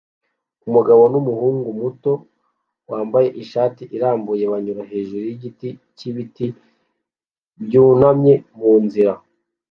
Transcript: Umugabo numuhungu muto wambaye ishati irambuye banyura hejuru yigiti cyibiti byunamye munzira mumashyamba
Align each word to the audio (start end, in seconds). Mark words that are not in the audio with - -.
Umugabo 0.67 1.01
numuhungu 1.13 1.69
muto 1.81 2.11
wambaye 2.89 3.29
ishati 3.41 3.83
irambuye 3.95 4.43
banyura 4.51 4.81
hejuru 4.91 5.23
yigiti 5.29 5.69
cyibiti 5.97 6.45
byunamye 7.63 8.33
munzira 8.59 9.13
mumashyamba 9.15 9.33